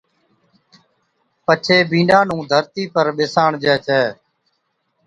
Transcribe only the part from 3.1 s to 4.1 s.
ٻِساڻجَي ڇَي